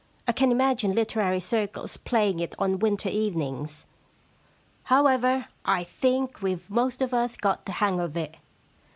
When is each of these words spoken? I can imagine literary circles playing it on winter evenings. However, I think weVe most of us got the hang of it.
I 0.27 0.31
can 0.31 0.51
imagine 0.51 0.95
literary 0.95 1.39
circles 1.39 1.95
playing 1.97 2.39
it 2.39 2.55
on 2.57 2.79
winter 2.79 3.07
evenings. 3.07 3.85
However, 4.85 5.45
I 5.63 5.83
think 5.83 6.41
weVe 6.41 6.71
most 6.71 7.03
of 7.03 7.13
us 7.13 7.37
got 7.37 7.67
the 7.67 7.73
hang 7.73 7.99
of 7.99 8.17
it. 8.17 8.37